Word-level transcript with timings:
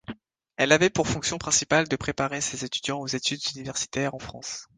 Elle 0.57 0.71
avait 0.71 0.89
pour 0.89 1.07
fonction 1.07 1.37
principale 1.37 1.87
de 1.87 1.95
préparer 1.95 2.41
ces 2.41 2.65
étudiants 2.65 2.99
aux 2.99 3.05
études 3.07 3.47
universitaires 3.55 4.15
en 4.15 4.17
France. 4.17 4.67